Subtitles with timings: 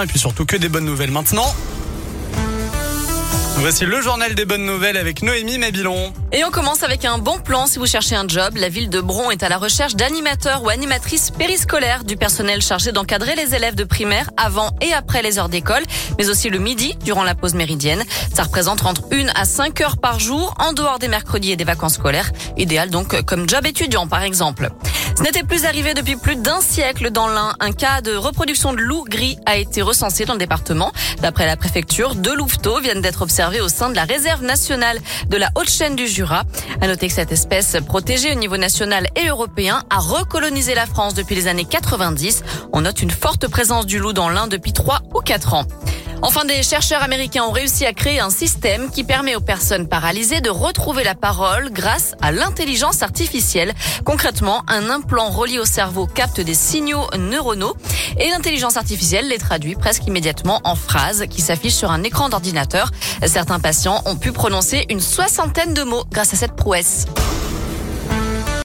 [0.00, 1.54] Et puis surtout que des bonnes nouvelles maintenant.
[3.56, 6.14] Voici le journal des bonnes nouvelles avec Noémie Mabilon.
[6.32, 8.56] Et on commence avec un bon plan si vous cherchez un job.
[8.56, 12.90] La ville de Bron est à la recherche d'animateurs ou animatrices périscolaires, du personnel chargé
[12.90, 15.82] d'encadrer les élèves de primaire avant et après les heures d'école,
[16.18, 18.02] mais aussi le midi durant la pause méridienne.
[18.34, 21.64] Ça représente entre 1 à 5 heures par jour en dehors des mercredis et des
[21.64, 22.32] vacances scolaires.
[22.56, 24.70] Idéal donc comme job étudiant par exemple.
[25.14, 27.54] Ce n'était plus arrivé depuis plus d'un siècle dans l'Ain.
[27.60, 30.90] Un cas de reproduction de loup gris a été recensé dans le département.
[31.20, 35.36] D'après la préfecture, deux louveteaux viennent d'être observés au sein de la réserve nationale de
[35.36, 36.44] la Haute-Chaîne du Jura.
[36.80, 41.14] À noter que cette espèce protégée au niveau national et européen a recolonisé la France
[41.14, 42.42] depuis les années 90.
[42.72, 45.66] On note une forte présence du loup dans l'Ain depuis 3 ou 4 ans.
[46.24, 50.40] Enfin, des chercheurs américains ont réussi à créer un système qui permet aux personnes paralysées
[50.40, 53.74] de retrouver la parole grâce à l'intelligence artificielle.
[54.04, 57.76] Concrètement, un implant relié au cerveau capte des signaux neuronaux
[58.18, 62.92] et l'intelligence artificielle les traduit presque immédiatement en phrases qui s'affichent sur un écran d'ordinateur.
[63.26, 67.06] Certains patients ont pu prononcer une soixantaine de mots grâce à cette prouesse.